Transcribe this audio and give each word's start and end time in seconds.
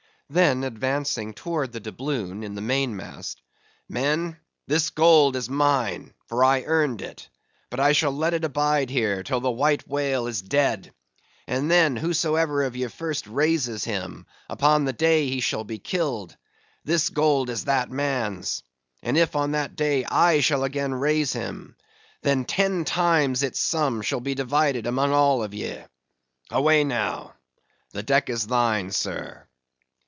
—Then 0.33 0.63
advancing 0.63 1.33
towards 1.33 1.73
the 1.73 1.81
doubloon 1.81 2.41
in 2.43 2.55
the 2.55 2.61
main 2.61 2.95
mast—"Men, 2.95 4.37
this 4.65 4.89
gold 4.89 5.35
is 5.35 5.49
mine, 5.49 6.13
for 6.27 6.45
I 6.45 6.63
earned 6.63 7.01
it; 7.01 7.27
but 7.69 7.81
I 7.81 7.91
shall 7.91 8.13
let 8.13 8.33
it 8.33 8.45
abide 8.45 8.89
here 8.89 9.23
till 9.23 9.41
the 9.41 9.51
White 9.51 9.85
Whale 9.89 10.27
is 10.27 10.41
dead; 10.41 10.93
and 11.47 11.69
then, 11.69 11.97
whosoever 11.97 12.63
of 12.63 12.77
ye 12.77 12.87
first 12.87 13.27
raises 13.27 13.83
him, 13.83 14.25
upon 14.47 14.85
the 14.85 14.93
day 14.93 15.27
he 15.27 15.41
shall 15.41 15.65
be 15.65 15.79
killed, 15.79 16.37
this 16.85 17.09
gold 17.09 17.49
is 17.49 17.65
that 17.65 17.91
man's; 17.91 18.63
and 19.03 19.17
if 19.17 19.35
on 19.35 19.51
that 19.51 19.75
day 19.75 20.05
I 20.05 20.39
shall 20.39 20.63
again 20.63 20.93
raise 20.93 21.33
him, 21.33 21.75
then, 22.21 22.45
ten 22.45 22.85
times 22.85 23.43
its 23.43 23.59
sum 23.59 24.01
shall 24.01 24.21
be 24.21 24.33
divided 24.33 24.87
among 24.87 25.11
all 25.11 25.43
of 25.43 25.53
ye! 25.53 25.77
Away 26.49 26.85
now!—the 26.85 28.03
deck 28.03 28.29
is 28.29 28.47
thine, 28.47 28.91
sir!" 28.91 29.45